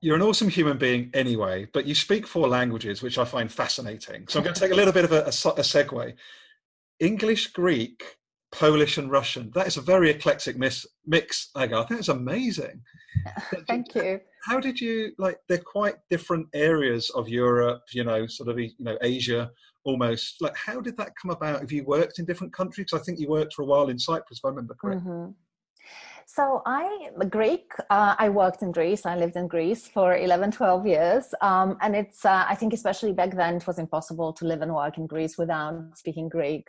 [0.00, 4.26] you're an awesome human being anyway, but you speak four languages, which I find fascinating.
[4.28, 6.14] So I'm going to take a little bit of a, a, a segue.
[6.98, 8.02] English, Greek,
[8.50, 9.50] Polish, and Russian.
[9.54, 11.50] That is a very eclectic mix, mix.
[11.54, 12.82] I think it's amazing.
[13.68, 14.20] Thank you.
[14.44, 15.38] How did you like?
[15.48, 19.50] They're quite different areas of Europe, you know, sort of you know Asia
[19.84, 20.40] almost.
[20.40, 21.60] Like, how did that come about?
[21.60, 22.88] Have you worked in different countries?
[22.92, 25.10] I think you worked for a while in Cyprus, if I remember correctly.
[25.10, 25.30] Mm-hmm.
[26.26, 27.72] So I Greek.
[27.90, 29.04] Uh, I worked in Greece.
[29.04, 31.34] I lived in Greece for 11, 12 years.
[31.40, 34.74] Um, and it's, uh, I think especially back then, it was impossible to live and
[34.74, 36.68] work in Greece without speaking Greek.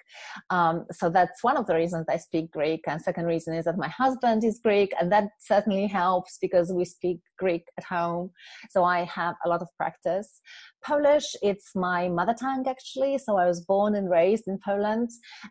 [0.49, 2.81] Um, so that's one of the reasons I speak Greek.
[2.87, 4.91] And second reason is that my husband is Greek.
[4.99, 8.31] And that certainly helps because we speak Greek at home.
[8.69, 10.41] So I have a lot of practice.
[10.85, 13.17] Polish, it's my mother tongue actually.
[13.17, 15.09] So I was born and raised in Poland.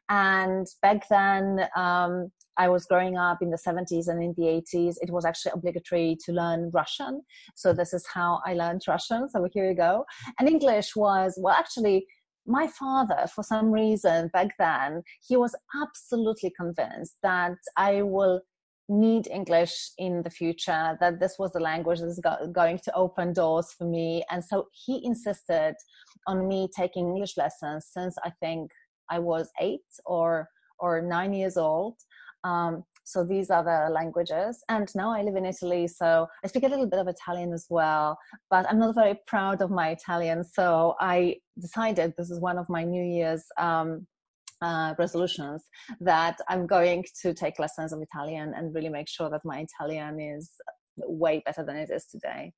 [0.08, 4.96] And back then, um, I was growing up in the 70s and in the 80s,
[5.00, 7.22] it was actually obligatory to learn Russian.
[7.56, 9.28] So this is how I learned Russian.
[9.30, 10.04] So here you go.
[10.38, 12.06] And English was, well, actually,
[12.46, 18.42] my father, for some reason back then, he was absolutely convinced that I will
[18.88, 22.94] need English in the future, that this was the language that is go- going to
[22.94, 24.24] open doors for me.
[24.30, 25.74] And so he insisted
[26.26, 28.70] on me taking English lessons since I think
[29.10, 31.94] I was eight or or nine years old.
[32.44, 34.62] Um, so these are the languages.
[34.68, 37.66] And now I live in Italy, so I speak a little bit of Italian as
[37.68, 38.18] well,
[38.50, 40.44] but I'm not very proud of my Italian.
[40.44, 44.06] So I decided this is one of my New Year's um,
[44.62, 45.64] uh, resolutions
[46.00, 50.20] that I'm going to take lessons of Italian and really make sure that my Italian
[50.20, 50.50] is
[50.96, 52.52] way better than it is today.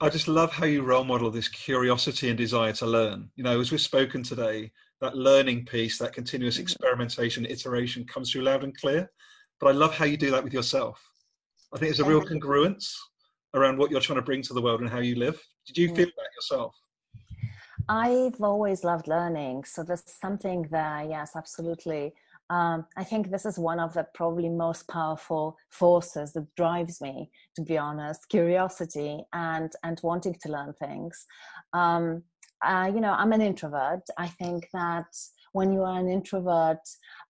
[0.00, 3.30] I just love how you role model this curiosity and desire to learn.
[3.36, 6.62] You know, as we've spoken today, that learning piece, that continuous mm-hmm.
[6.62, 9.10] experimentation, iteration comes through loud and clear.
[9.60, 11.02] But I love how you do that with yourself.
[11.72, 12.92] I think there's a real congruence
[13.54, 15.42] around what you're trying to bring to the world and how you live.
[15.66, 16.74] Did you feel that yourself?
[17.88, 19.64] I've always loved learning.
[19.64, 22.14] So there's something there, yes, absolutely.
[22.50, 27.30] Um, I think this is one of the probably most powerful forces that drives me,
[27.56, 31.26] to be honest, curiosity and and wanting to learn things.
[31.72, 32.22] Um,
[32.64, 34.02] uh, you know, I'm an introvert.
[34.16, 35.06] I think that
[35.52, 36.78] when you are an introvert,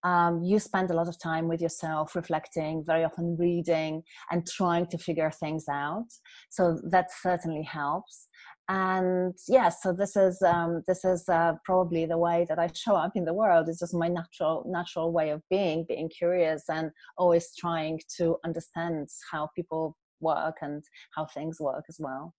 [0.03, 4.87] um, you spend a lot of time with yourself, reflecting, very often reading and trying
[4.87, 6.07] to figure things out.
[6.51, 8.29] So that certainly helps
[8.69, 12.95] and yeah so this is um, this is uh, probably the way that i show
[12.95, 16.91] up in the world it's just my natural natural way of being being curious and
[17.19, 20.83] always trying to understand how people work and
[21.15, 22.33] how things work as well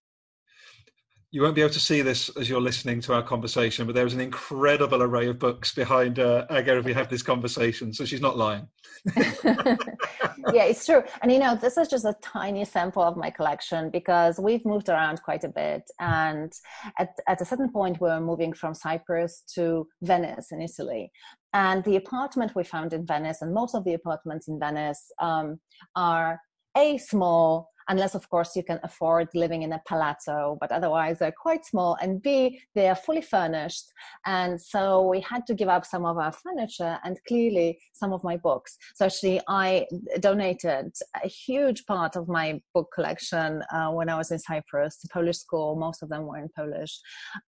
[1.35, 4.05] you won't be able to see this as you're listening to our conversation, but there
[4.05, 7.91] is an incredible array of books behind uh, Aga if we have this conversation.
[7.91, 8.69] So she's not lying.
[9.17, 11.03] yeah, it's true.
[11.21, 14.87] And you know, this is just a tiny sample of my collection because we've moved
[14.87, 15.83] around quite a bit.
[15.99, 16.53] And
[16.97, 21.11] at, at a certain point, we were moving from Cyprus to Venice in Italy.
[21.51, 25.59] And the apartment we found in Venice, and most of the apartments in Venice um,
[25.97, 26.39] are
[26.77, 31.31] a small unless of course you can afford living in a palazzo but otherwise they're
[31.31, 31.97] quite small.
[32.01, 33.85] And b they are fully furnished.
[34.25, 38.23] And so we had to give up some of our furniture and clearly some of
[38.23, 38.77] my books.
[38.95, 39.85] So actually i
[40.19, 40.93] donated
[41.23, 45.37] a huge part of my book collection uh, when i was in cyprus to polish
[45.37, 45.75] school.
[45.75, 46.99] Most of them were in polish.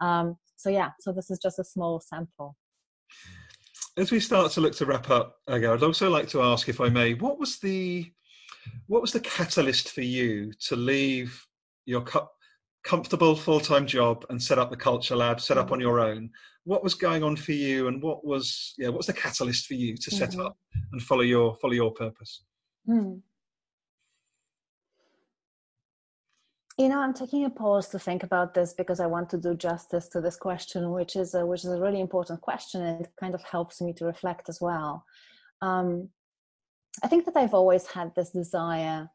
[0.01, 2.55] Um, so yeah so this is just a small sample.
[3.97, 6.87] As we start to look to wrap up, I'd also like to ask, if I
[6.87, 8.11] may, what was the
[8.87, 11.45] what was the catalyst for you to leave
[11.85, 12.29] your co-
[12.83, 16.29] comfortable full-time job and set up the culture lab set up on your own
[16.63, 19.95] what was going on for you and what was yeah what's the catalyst for you
[19.95, 20.41] to set mm-hmm.
[20.41, 20.57] up
[20.91, 22.43] and follow your follow your purpose
[22.87, 23.19] mm.
[26.77, 29.55] you know i'm taking a pause to think about this because i want to do
[29.55, 33.11] justice to this question which is a, which is a really important question and it
[33.19, 35.03] kind of helps me to reflect as well
[35.61, 36.09] um,
[37.03, 39.09] I think that I've always had this desire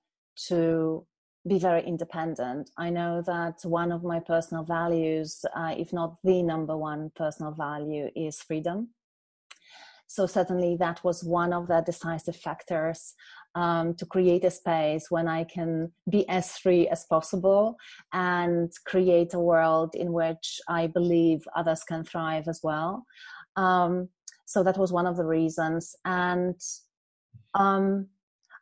[0.49, 1.07] to
[1.49, 2.71] be very independent.
[2.79, 7.53] I know that one of my personal values, uh, if not the number one personal
[7.53, 8.91] value, is freedom.
[10.07, 13.15] So, certainly, that was one of the decisive factors
[13.55, 17.77] um, to create a space when I can be as free as possible
[18.13, 23.07] and create a world in which I believe others can thrive as well.
[23.57, 24.11] Um,
[24.45, 25.97] so, that was one of the reasons.
[26.05, 26.61] And
[27.55, 28.09] um,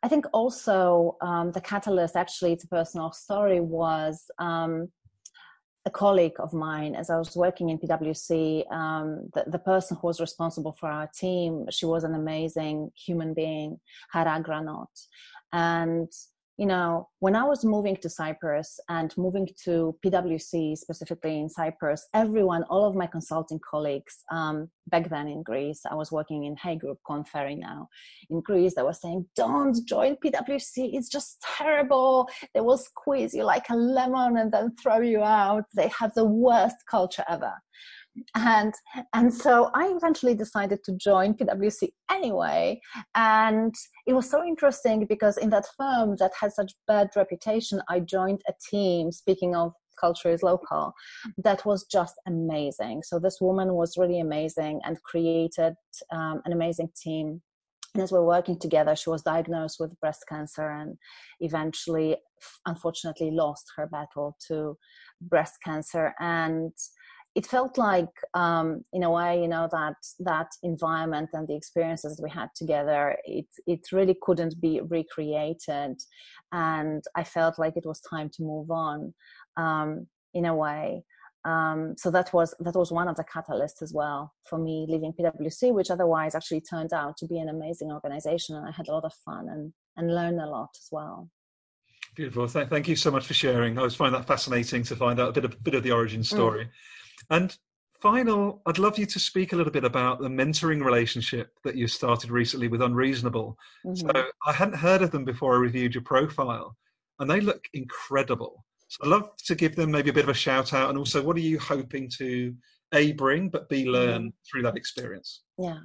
[0.03, 4.89] I think also um, the catalyst, actually, it's a personal story, was um,
[5.85, 8.71] a colleague of mine as I was working in PwC.
[8.71, 13.33] Um, the, the, person who was responsible for our team, she was an amazing human
[13.33, 13.79] being,
[14.11, 14.89] Hara Granot.
[15.53, 16.11] And
[16.57, 22.07] you know, when I was moving to Cyprus and moving to PwC specifically in Cyprus,
[22.13, 26.55] everyone, all of my consulting colleagues um, back then in Greece, I was working in
[26.57, 27.87] Hay Group, Korn Ferry now
[28.29, 32.29] in Greece, they were saying, don't join PwC, it's just terrible.
[32.53, 35.65] They will squeeze you like a lemon and then throw you out.
[35.75, 37.53] They have the worst culture ever
[38.35, 38.73] and
[39.13, 42.79] and so i eventually decided to join pwc anyway.
[43.15, 43.73] And
[44.05, 48.41] it was so interesting because in that firm that had such bad reputation i joined
[48.47, 50.93] a team speaking of culture is local
[51.37, 53.03] that was just amazing.
[53.03, 55.75] So this woman was really amazing and created
[56.11, 57.41] um, an amazing team.
[57.93, 60.97] And as we're working together she was diagnosed with breast cancer and
[61.39, 62.17] eventually
[62.65, 64.77] unfortunately lost her battle to
[65.21, 66.13] breast cancer.
[66.19, 66.71] And
[67.33, 72.17] it felt like um, in a way you know that that environment and the experiences
[72.17, 75.97] that we had together it it really couldn't be recreated
[76.51, 79.13] and i felt like it was time to move on
[79.57, 81.03] um, in a way
[81.43, 85.13] um, so that was that was one of the catalysts as well for me leaving
[85.13, 88.91] pwc which otherwise actually turned out to be an amazing organization and i had a
[88.91, 91.29] lot of fun and and learned a lot as well
[92.13, 92.45] Beautiful.
[92.45, 93.77] Thank, thank you so much for sharing.
[93.77, 96.19] I was find that fascinating to find out a bit of, bit of the origin
[96.19, 96.25] mm.
[96.25, 96.69] story.
[97.31, 97.57] And
[98.01, 101.87] final, I'd love you to speak a little bit about the mentoring relationship that you
[101.87, 103.57] started recently with Unreasonable.
[103.85, 104.07] Mm-hmm.
[104.07, 106.75] So I hadn't heard of them before I reviewed your profile,
[107.19, 108.65] and they look incredible.
[108.89, 111.23] So I'd love to give them maybe a bit of a shout out, and also
[111.23, 112.53] what are you hoping to
[112.93, 114.29] a bring, but b learn mm-hmm.
[114.49, 115.43] through that experience?
[115.57, 115.79] Yeah.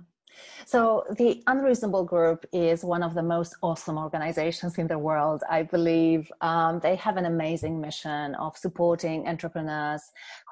[0.65, 5.43] So, the Unreasonable Group is one of the most awesome organizations in the world.
[5.49, 10.03] I believe um, they have an amazing mission of supporting entrepreneurs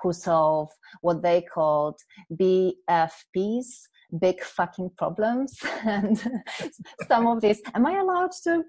[0.03, 0.70] who solve
[1.01, 1.99] what they called
[2.32, 3.66] BFPs,
[4.20, 5.59] big fucking problems.
[5.85, 6.18] and
[7.09, 8.62] some of these, am I allowed to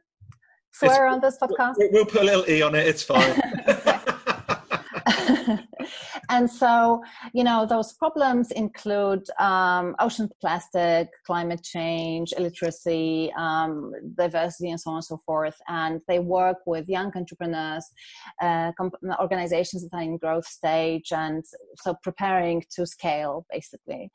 [0.71, 1.75] swear it's, on this podcast?
[1.77, 3.41] We'll put a little E on it, it's fine.
[6.35, 7.01] and so,
[7.33, 14.89] you know, those problems include um, ocean plastic, climate change, illiteracy, um, diversity, and so
[14.89, 15.55] on and so forth.
[15.69, 17.85] And they work with young entrepreneurs,
[18.41, 21.41] uh, comp- organizations that are in growth stage, and
[21.81, 24.11] so preparing to scale, basically.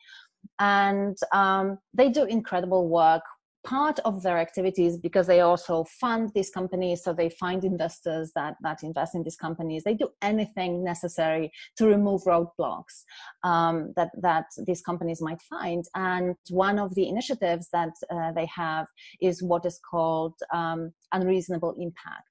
[0.59, 3.23] And um, they do incredible work
[3.65, 8.55] part of their activities because they also fund these companies so they find investors that
[8.63, 9.85] that invest in these companies.
[9.85, 13.05] They do anything necessary to remove roadblocks
[13.45, 15.85] um, that that these companies might find.
[15.95, 18.87] And one of the initiatives that uh, they have
[19.21, 22.30] is what is called um, unreasonable impact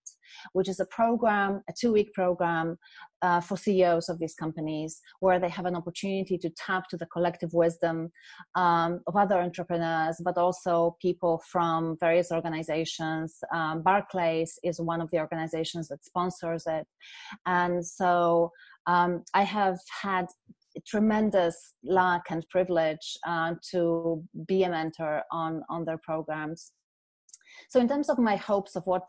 [0.54, 2.78] which is a program, a two week program
[3.22, 7.06] uh, for CEOs of these companies where they have an opportunity to tap to the
[7.08, 8.12] collective wisdom
[8.56, 13.38] um, of other entrepreneurs, but also people from various organizations.
[13.54, 16.88] Um, Barclays is one of the organizations that sponsors it.
[17.46, 18.52] And so
[18.88, 20.28] um, I have had
[20.88, 26.72] tremendous luck and privilege uh, to be a mentor on on their programs
[27.68, 29.08] so in terms of my hopes of what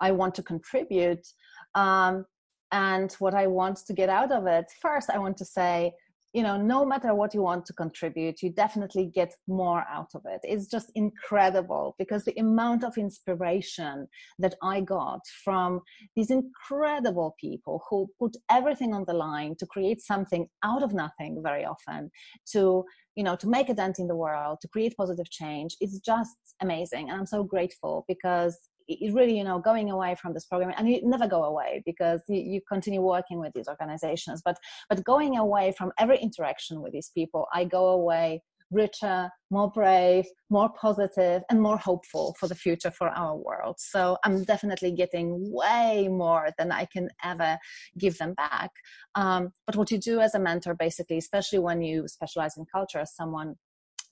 [0.00, 1.26] I want to contribute
[1.74, 2.24] um,
[2.72, 5.92] and what I want to get out of it, first I want to say,
[6.32, 10.22] you know, no matter what you want to contribute, you definitely get more out of
[10.26, 10.40] it.
[10.44, 14.06] It's just incredible because the amount of inspiration
[14.38, 15.80] that I got from
[16.14, 21.42] these incredible people who put everything on the line to create something out of nothing
[21.42, 22.10] very often,
[22.52, 22.84] to
[23.16, 26.36] you know to make a dent in the world to create positive change it's just
[26.62, 28.56] amazing and i'm so grateful because
[28.90, 32.20] it really you know going away from this program and you never go away because
[32.28, 34.56] you, you, continue working with these organizations but
[34.88, 40.26] but going away from every interaction with these people i go away richer, more brave,
[40.48, 43.76] more positive, and more hopeful for the future for our world.
[43.78, 47.58] So I'm definitely getting way more than I can ever
[47.98, 48.70] give them back.
[49.14, 52.98] Um, but what you do as a mentor, basically, especially when you specialize in culture
[52.98, 53.56] as someone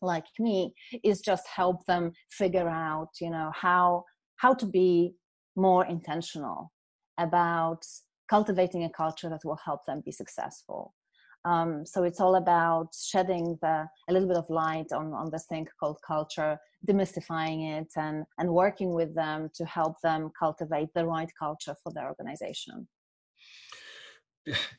[0.02, 0.74] like me,
[1.04, 4.04] is just help them figure out, you know, how
[4.38, 5.14] how to be
[5.56, 6.72] more intentional
[7.18, 7.84] about
[8.28, 10.94] cultivating a culture that will help them be successful.
[11.44, 15.46] Um, so it's all about shedding the, a little bit of light on, on this
[15.48, 21.06] thing called culture, demystifying it, and, and working with them to help them cultivate the
[21.06, 22.86] right culture for their organization.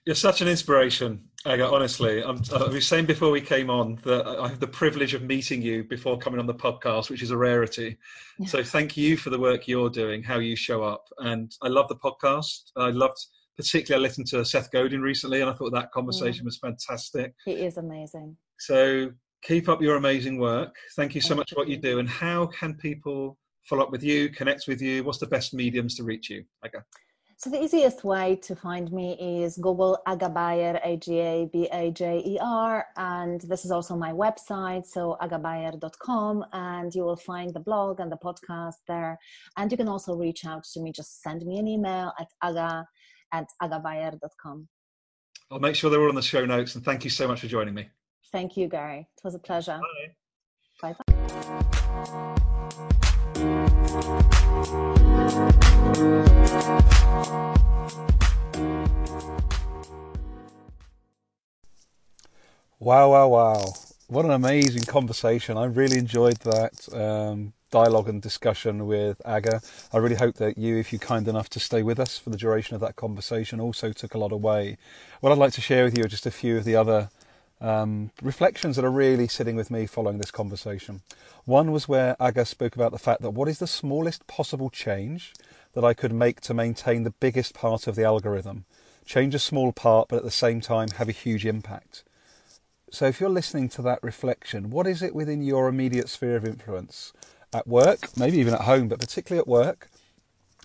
[0.06, 1.68] You're such an inspiration, Aga.
[1.68, 5.22] Honestly, I'm, I was saying before we came on that I have the privilege of
[5.24, 7.98] meeting you before coming on the podcast, which is a rarity.
[8.40, 8.48] Yeah.
[8.48, 11.88] So thank you for the work you're doing, how you show up, and I love
[11.88, 12.72] the podcast.
[12.76, 13.18] I loved
[13.60, 16.46] particularly I listened to Seth Godin recently, and I thought that conversation mm.
[16.46, 17.34] was fantastic.
[17.44, 18.38] He is amazing.
[18.58, 19.12] So
[19.42, 20.76] keep up your amazing work.
[20.96, 22.00] Thank you so Thank much for what you do.
[22.00, 25.04] And how can people follow up with you, connect with you?
[25.04, 26.46] What's the best mediums to reach you?
[26.66, 26.80] Okay.
[27.40, 33.72] So the easiest way to find me is Google Aga Bajer, A-G-A-B-A-J-E-R, and this is
[33.72, 39.18] also my website, so agabajer.com, and you will find the blog and the podcast there.
[39.56, 42.86] And you can also reach out to me, just send me an email at aga
[43.32, 44.68] at agabajer.com.
[45.50, 46.76] I'll make sure they're all on the show notes.
[46.76, 47.88] And thank you so much for joining me.
[48.34, 49.08] Thank you, Gary.
[49.18, 49.80] It was a pleasure.
[50.82, 50.94] Bye.
[52.04, 53.00] Bye.
[62.82, 63.74] Wow, wow, wow.
[64.08, 65.58] What an amazing conversation.
[65.58, 66.92] I really enjoyed that.
[66.92, 69.62] Um, dialogue and discussion with Aga.
[69.94, 72.38] I really hope that you, if you're kind enough to stay with us for the
[72.38, 74.78] duration of that conversation, also took a lot away.
[75.22, 77.10] What I'd like to share with you are just a few of the other
[77.62, 81.02] um, reflections that are really sitting with me following this conversation.
[81.46, 85.34] One was where Aga spoke about the fact that what is the smallest possible change
[85.74, 88.66] that I could make to maintain the biggest part of the algorithm?
[89.06, 92.04] Change a small part, but at the same time have a huge impact.
[92.92, 96.46] So, if you're listening to that reflection, what is it within your immediate sphere of
[96.46, 97.14] influence?
[97.54, 99.90] at work, maybe even at home, but particularly at work.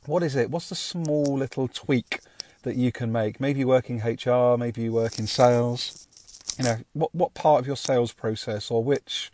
[0.06, 0.50] What is it?
[0.50, 2.20] What's the small little tweak
[2.62, 3.40] that you can make?
[3.40, 6.06] Maybe you work in HR, maybe you work in sales.
[6.58, 9.30] You know, what what part of your sales process or which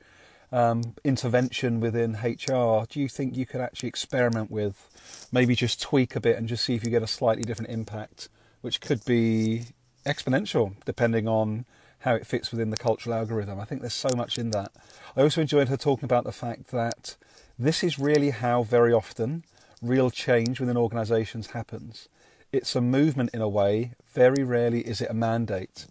[0.53, 5.29] um, intervention within HR do you think you could actually experiment with?
[5.33, 8.29] Maybe just tweak a bit and just see if you get a slightly different impact,
[8.61, 9.67] which could be
[10.07, 11.67] exponential depending on
[12.01, 13.61] how it fits within the cultural algorithm.
[13.61, 14.73] I think there's so much in that.
[15.17, 17.17] I also enjoyed her talking about the fact that
[17.59, 19.45] this is really how very often
[19.83, 22.09] real change within organisations happens.
[22.53, 25.87] It's a movement in a way, very rarely is it a mandate.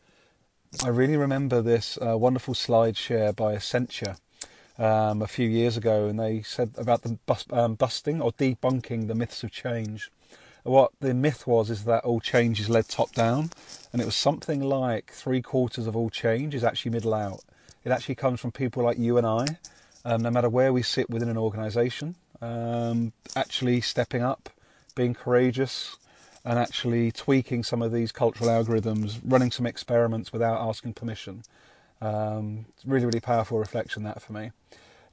[0.83, 4.17] I really remember this uh, wonderful slide share by Accenture
[4.77, 9.07] um, a few years ago, and they said about the bust, um, busting or debunking
[9.07, 10.11] the myths of change.
[10.61, 13.49] What the myth was is that all change is led top down,
[13.91, 17.41] and it was something like three quarters of all change is actually middle out.
[17.83, 19.57] It actually comes from people like you and I,
[20.05, 24.51] um, no matter where we sit within an organisation, um, actually stepping up,
[24.93, 25.97] being courageous,
[26.49, 31.43] and actually tweaking some of these cultural algorithms, running some experiments without asking permission.
[32.01, 34.49] Um, really, really powerful reflection that for me.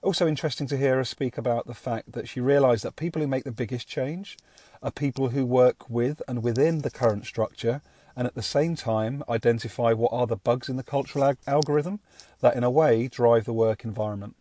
[0.01, 3.29] Also interesting to hear her speak about the fact that she realised that people who
[3.29, 4.39] make the biggest change
[4.83, 7.83] are people who work with and within the current structure
[8.17, 12.01] and at the same time identify what are the bugs in the cultural ag- algorithm
[12.41, 14.37] that in a way drive the work environment.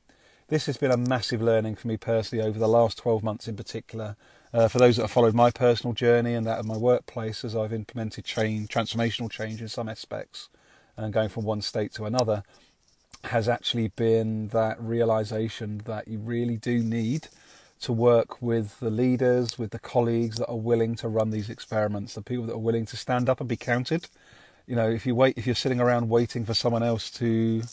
[0.47, 3.57] This has been a massive learning for me personally over the last 12 months in
[3.57, 4.15] particular.
[4.55, 7.57] Uh, for those that have followed my personal journey and that of my workplace as
[7.57, 10.47] I've implemented change, transformational change in some aspects
[10.95, 12.41] and going from one state to another,
[13.25, 17.27] has actually been that realization that you really do need
[17.81, 22.13] to work with the leaders, with the colleagues that are willing to run these experiments,
[22.13, 24.07] the people that are willing to stand up and be counted.
[24.67, 27.63] You know, if you wait, if you're sitting around waiting for someone else to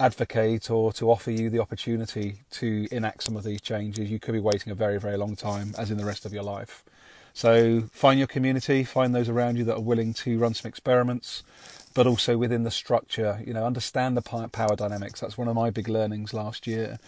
[0.00, 4.32] advocate or to offer you the opportunity to enact some of these changes, you could
[4.32, 6.84] be waiting a very, very long time, as in the rest of your life.
[7.32, 11.42] So find your community, find those around you that are willing to run some experiments,
[11.94, 13.40] but also within the structure.
[13.46, 15.20] You know, understand the power dynamics.
[15.20, 16.98] That's one of my big learnings last year.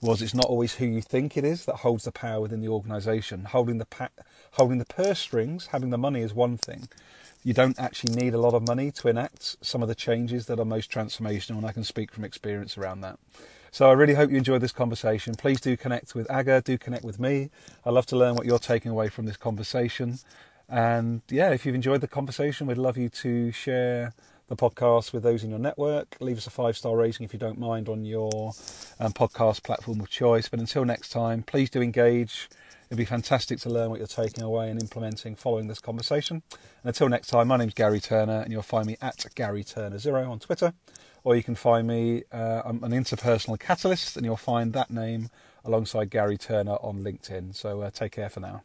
[0.00, 2.68] Was it's not always who you think it is that holds the power within the
[2.68, 3.44] organisation.
[3.46, 4.10] Holding the pa-
[4.52, 6.88] holding the purse strings, having the money is one thing.
[7.42, 10.60] You don't actually need a lot of money to enact some of the changes that
[10.60, 13.18] are most transformational, and I can speak from experience around that.
[13.70, 15.34] So I really hope you enjoyed this conversation.
[15.34, 17.50] Please do connect with Aga, do connect with me.
[17.84, 20.18] I'd love to learn what you're taking away from this conversation.
[20.68, 24.14] And yeah, if you've enjoyed the conversation, we'd love you to share
[24.48, 26.16] the podcast with those in your network.
[26.20, 28.52] Leave us a five star rating if you don't mind on your
[29.00, 30.48] um, podcast platform of choice.
[30.48, 32.48] But until next time, please do engage.
[32.88, 36.42] It'd be fantastic to learn what you're taking away and implementing following this conversation.
[36.52, 39.98] And until next time, my name's Gary Turner, and you'll find me at Gary Turner
[39.98, 40.74] Zero on Twitter,
[41.24, 42.24] or you can find me.
[42.30, 45.30] Uh, I'm an interpersonal catalyst, and you'll find that name
[45.64, 47.54] alongside Gary Turner on LinkedIn.
[47.56, 48.62] So uh, take care for now.